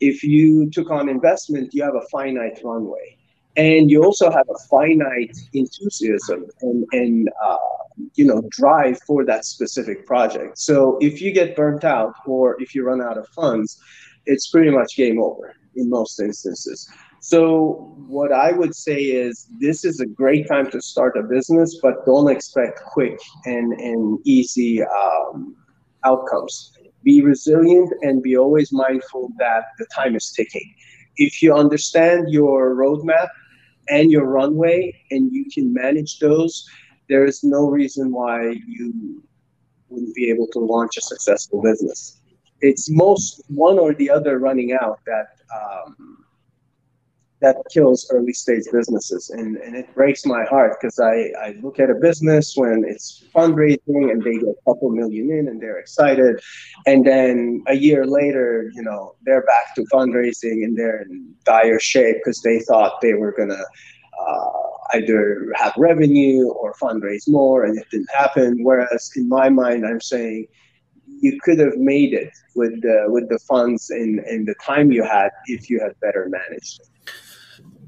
[0.00, 3.16] if you took on investment you have a finite runway
[3.56, 7.56] and you also have a finite enthusiasm and, and uh,
[8.14, 12.74] you know drive for that specific project so if you get burnt out or if
[12.74, 13.80] you run out of funds
[14.26, 16.88] it's pretty much game over in most instances
[17.20, 21.78] So what I would say is this is a great time to start a business,
[21.80, 25.56] but don't expect quick and, and easy um,
[26.04, 26.72] outcomes.
[27.02, 30.74] Be resilient and be always mindful that the time is ticking.
[31.16, 33.28] If you understand your roadmap
[33.88, 36.68] and your runway and you can manage those,
[37.08, 39.22] there is no reason why you
[39.88, 42.20] wouldn't be able to launch a successful business.
[42.60, 46.23] It's most one or the other running out that um,
[47.44, 49.30] that kills early stage businesses.
[49.30, 53.22] And, and it breaks my heart because I, I look at a business when it's
[53.34, 56.40] fundraising and they get a couple million in and they're excited.
[56.86, 61.80] And then a year later you know they're back to fundraising and they're in dire
[61.80, 63.64] shape because they thought they were gonna
[64.20, 64.50] uh,
[64.94, 68.62] either have revenue or fundraise more and it didn't happen.
[68.62, 70.46] Whereas in my mind i'm saying
[71.20, 75.02] you could have made it with the with the funds and, and the time you
[75.04, 76.93] had if you had better managed it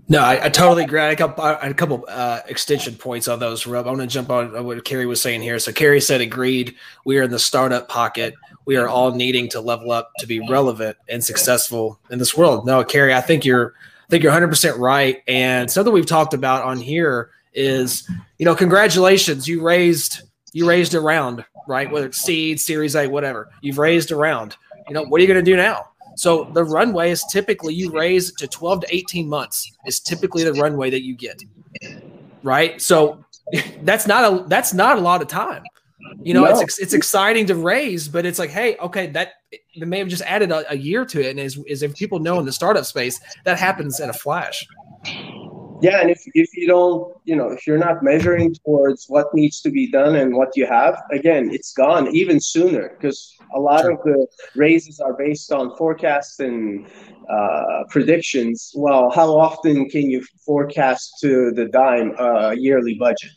[0.09, 1.01] no, I, I, totally agree.
[1.01, 3.67] I got a couple uh, extension points on those.
[3.67, 3.87] Rub.
[3.87, 5.59] I want to jump on what Carrie was saying here.
[5.59, 6.77] So Carrie said, "Agreed.
[7.05, 8.35] We are in the startup pocket.
[8.67, 12.67] We are all needing to level up to be relevant and successful in this world."
[12.67, 15.23] No, Carrie, I think you're, I think you're 100 percent right.
[15.27, 20.95] And something we've talked about on here is, you know, congratulations, you raised, you raised
[20.95, 21.91] a round, right?
[21.91, 24.57] Whether it's seed, Series A, whatever, you've raised a round.
[24.89, 25.89] You know, what are you going to do now?
[26.17, 30.55] So the runway is typically you raise to 12 to 18 months is typically the
[30.55, 31.43] runway that you get.
[32.43, 32.81] Right?
[32.81, 33.25] So
[33.83, 35.63] that's not a that's not a lot of time.
[36.23, 36.61] You know, no.
[36.61, 40.23] it's it's exciting to raise, but it's like, hey, okay, that they may have just
[40.23, 42.85] added a, a year to it, and is is if people know in the startup
[42.85, 44.67] space that happens in a flash
[45.83, 49.61] yeah and if, if you don't you know if you're not measuring towards what needs
[49.61, 53.83] to be done and what you have again it's gone even sooner because a lot
[53.83, 53.93] sure.
[53.93, 56.87] of the raises are based on forecasts and
[57.31, 58.73] uh, predictions.
[58.75, 63.31] Well how often can you forecast to the dime a uh, yearly budget?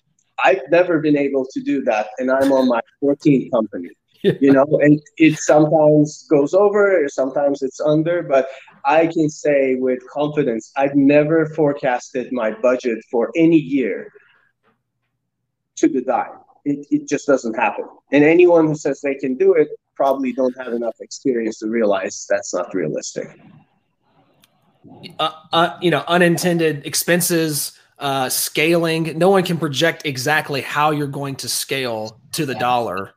[0.43, 3.89] I've never been able to do that and i'm on my 14th company
[4.23, 8.49] you know and it sometimes goes over sometimes it's under but
[8.85, 14.11] i can say with confidence i've never forecasted my budget for any year
[15.79, 16.39] to the dime.
[16.65, 17.85] It, it just doesn't happen.
[18.11, 22.25] And anyone who says they can do it probably don't have enough experience to realize
[22.29, 23.39] that's not realistic.
[25.19, 29.17] Uh, uh, you know unintended expenses uh, scaling.
[29.17, 33.13] No one can project exactly how you're going to scale to the dollar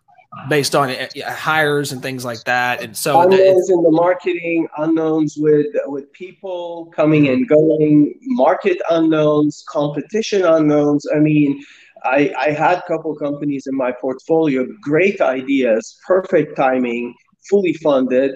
[0.48, 2.82] based on hires and things like that.
[2.82, 9.64] And so unknowns in the marketing, unknowns with with people coming and going, market unknowns,
[9.68, 11.06] competition unknowns.
[11.14, 11.62] I mean,
[12.04, 17.14] I, I had a couple companies in my portfolio, great ideas, perfect timing,
[17.48, 18.32] fully funded.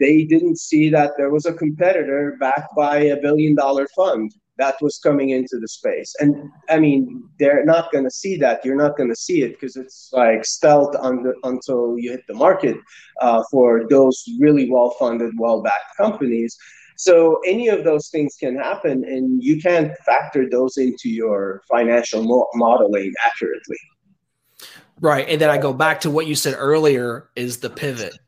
[0.00, 4.74] They didn't see that there was a competitor backed by a billion dollar fund that
[4.82, 6.14] was coming into the space.
[6.20, 8.64] And I mean, they're not going to see that.
[8.64, 12.34] You're not going to see it because it's like stealth the, until you hit the
[12.34, 12.76] market
[13.20, 16.56] uh, for those really well funded, well backed companies.
[16.96, 22.24] So any of those things can happen, and you can't factor those into your financial
[22.24, 23.78] mo- modeling accurately.
[25.00, 25.28] Right.
[25.28, 28.18] And then I go back to what you said earlier is the pivot.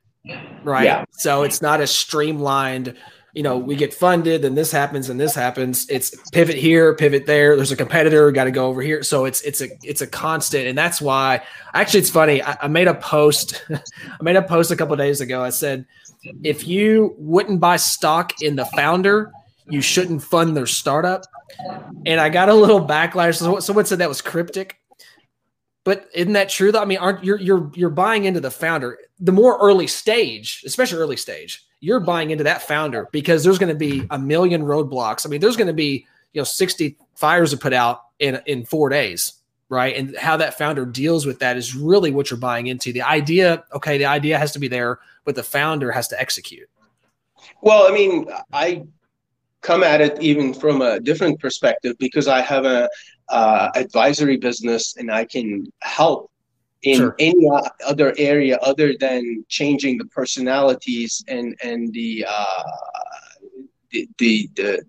[0.62, 0.84] Right.
[0.84, 1.04] Yeah.
[1.10, 2.96] So it's not a streamlined
[3.32, 5.88] you know, we get funded, then this happens and this happens.
[5.88, 7.56] It's pivot here, pivot there.
[7.56, 9.02] There's a competitor, got to go over here.
[9.02, 11.42] So it's it's a it's a constant, and that's why.
[11.72, 12.42] Actually, it's funny.
[12.42, 13.64] I, I made a post.
[13.70, 15.42] I made a post a couple days ago.
[15.42, 15.86] I said,
[16.42, 19.32] if you wouldn't buy stock in the founder,
[19.68, 21.24] you shouldn't fund their startup.
[22.06, 23.62] And I got a little backlash.
[23.62, 24.76] Someone said that was cryptic.
[25.84, 26.72] But isn't that true?
[26.72, 28.98] Though I mean, aren't you're you're you're buying into the founder?
[29.18, 33.72] The more early stage, especially early stage, you're buying into that founder because there's going
[33.72, 35.26] to be a million roadblocks.
[35.26, 38.64] I mean, there's going to be you know 60 fires to put out in in
[38.64, 39.34] four days,
[39.68, 39.96] right?
[39.96, 42.92] And how that founder deals with that is really what you're buying into.
[42.92, 46.68] The idea, okay, the idea has to be there, but the founder has to execute.
[47.62, 48.84] Well, I mean, I
[49.62, 52.88] come at it even from a different perspective because I have a
[53.28, 56.29] uh, advisory business and I can help
[56.82, 57.16] in sure.
[57.18, 57.48] any
[57.86, 62.62] other area other than changing the personalities and and the uh,
[63.90, 64.82] the, the, the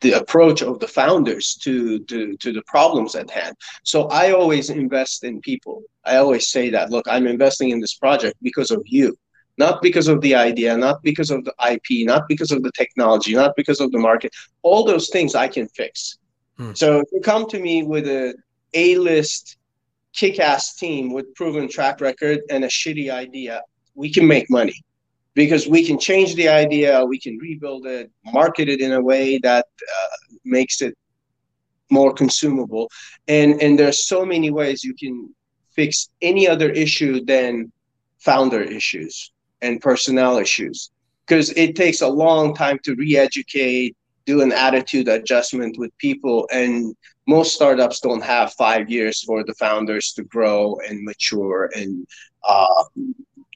[0.00, 3.54] the approach of the founders to, to to the problems at hand.
[3.82, 5.82] So I always invest in people.
[6.04, 9.16] I always say that look, I'm investing in this project because of you,
[9.58, 13.34] not because of the idea, not because of the IP, not because of the technology,
[13.34, 14.32] not because of the market.
[14.62, 16.18] All those things I can fix.
[16.56, 16.72] Hmm.
[16.74, 18.34] So if you come to me with a
[18.74, 19.58] A list
[20.12, 23.62] kick-ass team with proven track record and a shitty idea,
[23.94, 24.74] we can make money.
[25.34, 29.38] because we can change the idea, we can rebuild it, market it in a way
[29.38, 30.96] that uh, makes it
[31.90, 32.88] more consumable,
[33.28, 35.32] and and there's so many ways you can
[35.74, 37.70] fix any other issue than
[38.18, 39.32] founder issues
[39.62, 40.90] and personnel issues
[41.26, 43.96] because it takes a long time to re-educate
[44.26, 46.94] do an attitude adjustment with people and
[47.26, 52.06] most startups don't have five years for the founders to grow and mature and
[52.44, 52.84] uh,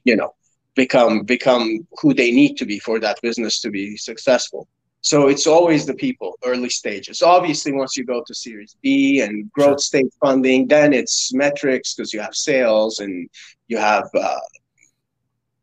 [0.03, 0.33] you know
[0.75, 4.67] become become who they need to be for that business to be successful.
[5.01, 7.21] So it's always the people early stages.
[7.21, 12.13] Obviously once you go to series b and growth stage funding then it's metrics because
[12.13, 13.29] you have sales and
[13.67, 14.45] you have uh,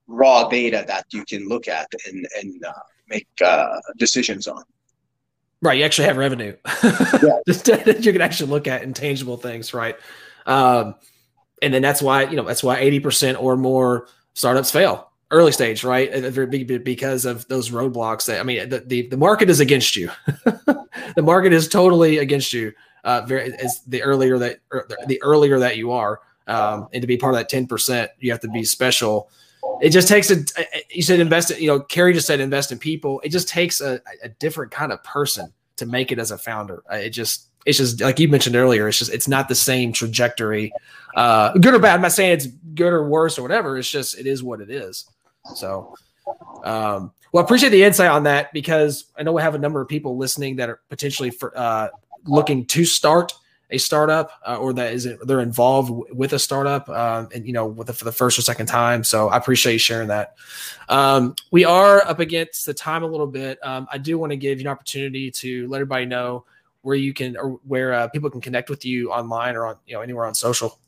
[0.06, 2.72] raw data that you can look at and, and uh,
[3.08, 4.62] make uh, decisions on
[5.62, 6.56] Right, you actually have revenue.
[6.82, 7.38] yeah.
[7.46, 9.96] you can actually look at intangible things, right?
[10.44, 10.96] Um,
[11.62, 15.50] and then that's why you know that's why eighty percent or more startups fail early
[15.50, 16.10] stage, right?
[16.84, 18.26] Because of those roadblocks.
[18.26, 20.10] That I mean, the the, the market is against you.
[20.26, 22.72] the market is totally against you.
[23.04, 27.06] Uh, very as the earlier that er, the earlier that you are, um, and to
[27.08, 29.30] be part of that ten percent, you have to be special
[29.82, 30.36] it just takes a
[30.90, 33.20] you said invest In, you know Carrie just said invest in people.
[33.24, 36.84] It just takes a, a different kind of person to make it as a founder.
[36.90, 39.92] Uh, it just it's just like you mentioned earlier it's just it's not the same
[39.92, 40.72] trajectory.
[41.16, 43.76] Uh good or bad i'm not saying it's good or worse or whatever.
[43.76, 45.10] It's just it is what it is.
[45.56, 45.94] So
[46.62, 49.80] um well I appreciate the insight on that because i know we have a number
[49.80, 51.88] of people listening that are potentially for uh
[52.24, 53.32] looking to start
[53.72, 57.52] a startup uh, or that is they're involved w- with a startup um, and you
[57.52, 59.02] know with it for the first or second time.
[59.02, 60.34] So i appreciate you sharing that.
[60.88, 63.58] Um, we are up against the time a little bit.
[63.62, 66.44] Um, i do want to give you an opportunity to let everybody know
[66.82, 69.94] where you can or where uh, people can connect with you online or on you
[69.94, 70.78] know anywhere on social.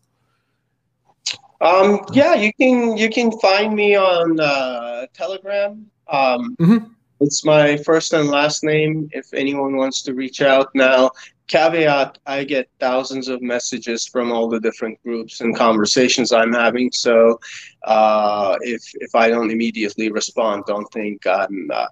[1.60, 5.90] Um, yeah you can you can find me on uh, telegram.
[6.08, 6.92] Um, mm-hmm.
[7.20, 9.08] It's my first and last name.
[9.12, 10.68] If anyone wants to reach out.
[10.74, 11.10] Now,
[11.46, 16.90] caveat i get thousands of messages from all the different groups and conversations i'm having.
[16.92, 17.38] So
[17.84, 21.86] uh, if if i don't immediately respond don't think i'm uh,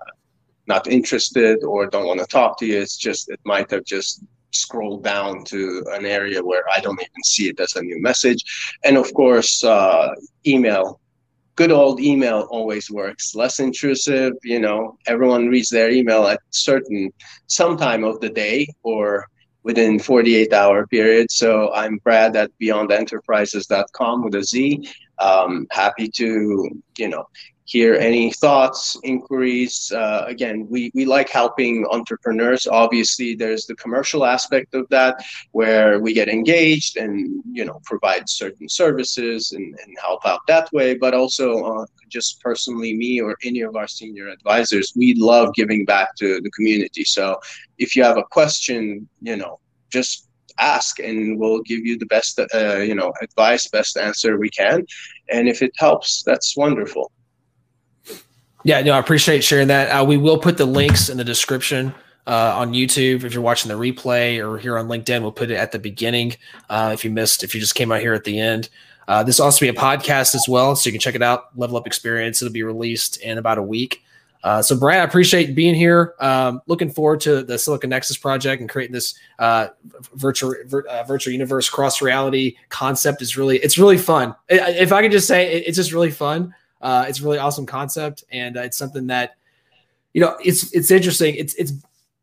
[0.67, 2.81] not interested or don't want to talk to you.
[2.81, 7.23] It's just it might have just scrolled down to an area where i don't even
[7.25, 8.43] see it as a new message.
[8.85, 10.09] And of course uh,
[10.47, 11.01] email.
[11.57, 13.35] Good old email always works.
[13.35, 17.13] Less intrusive you know everyone reads their email at certain
[17.49, 19.27] some time of the day or
[19.63, 21.31] within 48 hour period.
[21.31, 24.89] So I'm Brad at beyondenterprizes.com with a Z.
[25.19, 27.29] Um, happy to, you know,
[27.73, 29.91] hear any thoughts, inquiries.
[29.93, 32.67] Uh, again, we, we like helping entrepreneurs.
[32.67, 38.29] Obviously, there's the commercial aspect of that where we get engaged and, you know, provide
[38.29, 40.95] certain services and, and help out that way.
[40.95, 45.87] But also uh, just personally, me or any of our senior advisors, we love giving
[45.87, 47.05] back to the community.
[47.05, 47.41] So
[47.79, 49.61] if you have a question, you know,
[49.91, 54.51] just ask and we'll give you the best uh, you know advice best answer we
[54.51, 54.85] can
[55.31, 57.11] and if it helps that's wonderful
[58.65, 59.89] yeah, no, I appreciate sharing that.
[59.89, 61.95] Uh, we will put the links in the description
[62.27, 63.25] uh, on YouTube.
[63.25, 66.35] If you're watching the replay or here on LinkedIn, we'll put it at the beginning.
[66.71, 68.69] Uh, if you missed, if you just came out here at the end,
[69.09, 71.57] uh, this will also be a podcast as well, so you can check it out.
[71.59, 72.41] Level Up Experience.
[72.41, 74.03] It'll be released in about a week.
[74.45, 76.15] Uh, so, Brad, I appreciate being here.
[76.19, 79.69] Um, looking forward to the Silicon Nexus project and creating this uh,
[80.15, 83.23] virtual vir- virtual universe cross reality concept.
[83.23, 84.35] is really it's really fun.
[84.49, 86.55] If I could just say, it's just really fun.
[86.83, 89.37] Uh, it's a really awesome concept, and uh, it's something that
[90.13, 91.35] you know it's it's interesting.
[91.37, 91.73] It's it's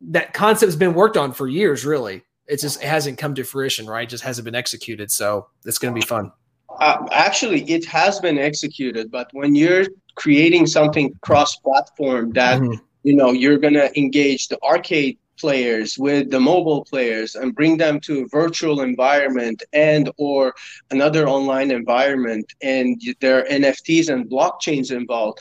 [0.02, 1.86] that concept has been worked on for years.
[1.86, 3.88] Really, it just it hasn't come to fruition.
[3.88, 5.12] Right, it just hasn't been executed.
[5.12, 6.32] So it's going to be fun.
[6.80, 9.86] Uh, actually, it has been executed, but when you're
[10.16, 12.74] creating something cross-platform that mm-hmm.
[13.04, 17.78] you know you're going to engage the arcade players with the mobile players and bring
[17.78, 20.54] them to a virtual environment and or
[20.92, 25.40] another online environment and there are nfts and blockchains involved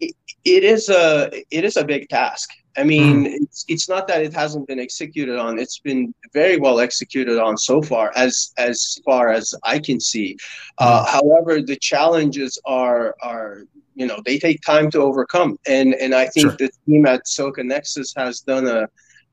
[0.00, 0.14] it,
[0.44, 3.34] it is a it is a big task i mean mm.
[3.40, 7.56] it's, it's not that it hasn't been executed on it's been very well executed on
[7.56, 10.38] so far as as far as i can see mm.
[10.78, 13.62] uh, however the challenges are are
[13.98, 16.56] you know they take time to overcome and and i think sure.
[16.56, 18.88] the team at silicon nexus has done a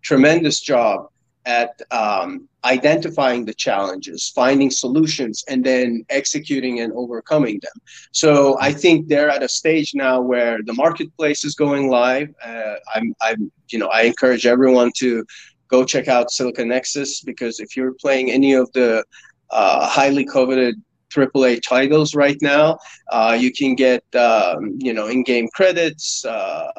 [0.06, 1.10] tremendous job
[1.46, 7.78] at um, identifying the challenges, finding solutions, and then executing and overcoming them.
[8.12, 12.30] So I think they're at a stage now where the marketplace is going live.
[12.44, 15.24] Uh, I'm, I'm, you know, I encourage everyone to
[15.68, 19.04] go check out Silicon Nexus because if you're playing any of the
[19.52, 20.82] uh, highly coveted
[21.16, 22.78] AAA titles right now.
[23.12, 26.72] Uh, you can get um, you know in-game credits, uh,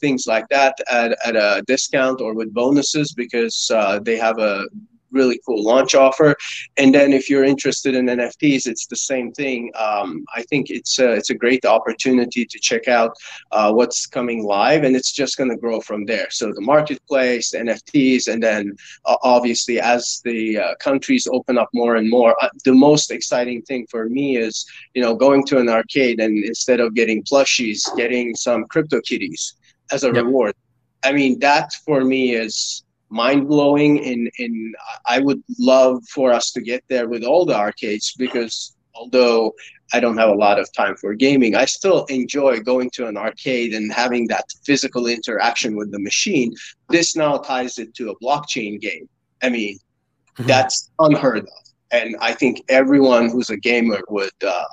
[0.00, 4.66] things like that at, at a discount or with bonuses because uh, they have a
[5.12, 6.34] really cool launch offer.
[6.76, 9.70] And then if you're interested in NFTs, it's the same thing.
[9.76, 13.12] Um, I think it's a, it's a great opportunity to check out
[13.52, 16.28] uh, what's coming live, and it's just going to grow from there.
[16.30, 18.74] So the marketplace, NFTs, and then
[19.04, 23.62] uh, obviously as the uh, countries open up more and more, uh, the most exciting
[23.62, 27.84] thing for me is you know going to an arcade and instead of getting plushies,
[27.96, 29.54] getting some CryptoKitties
[29.90, 30.24] as a yep.
[30.24, 30.54] reward.
[31.02, 34.04] I mean, that for me is mind blowing.
[34.04, 34.74] And, and
[35.06, 39.54] I would love for us to get there with all the arcades because although
[39.92, 43.16] I don't have a lot of time for gaming, I still enjoy going to an
[43.16, 46.54] arcade and having that physical interaction with the machine.
[46.88, 49.08] This now ties it to a blockchain game.
[49.42, 50.46] I mean, mm-hmm.
[50.46, 51.48] that's unheard of.
[51.90, 54.64] And I think everyone who's a gamer would uh,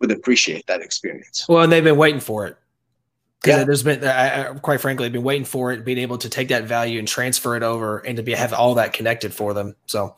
[0.00, 1.46] would appreciate that experience.
[1.48, 2.56] Well, and they've been waiting for it
[3.44, 3.64] yeah.
[3.64, 6.48] there's been I, I, quite frankly I've been waiting for it being able to take
[6.48, 9.76] that value and transfer it over and to be have all that connected for them.
[9.86, 10.16] So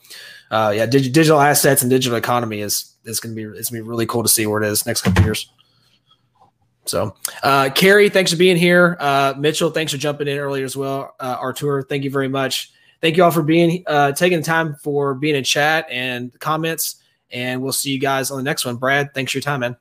[0.51, 3.81] uh, yeah dig, digital assets and digital economy is is going to be it's going
[3.81, 5.51] to be really cool to see where it is next couple years.
[6.85, 8.97] So uh, Carrie thanks for being here.
[8.99, 11.15] Uh, Mitchell thanks for jumping in earlier as well.
[11.21, 12.73] Uh, Artur thank you very much.
[13.01, 16.97] Thank you all for being uh, taking the time for being in chat and comments
[17.31, 18.77] and we'll see you guys on the next one.
[18.77, 19.77] Brad thanks for your time man.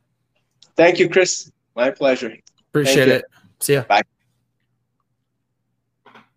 [0.76, 1.52] Thank you Cris.
[1.76, 2.36] My pleasure
[2.82, 3.26] Appreciate it.
[3.60, 3.84] See ya.
[3.84, 4.04] Bye.